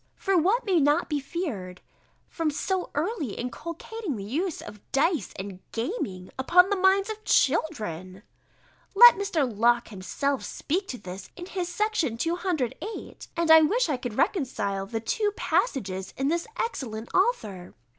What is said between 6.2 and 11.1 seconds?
upon the minds of children? Let Mr. Locke himself speak to